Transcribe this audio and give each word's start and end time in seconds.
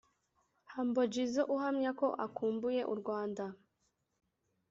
Humble 0.73 1.05
Jizzo 1.13 1.43
uhamya 1.55 1.91
ko 1.99 2.07
akumbuye 2.25 2.81
u 2.93 2.95
Rwanda 2.99 3.45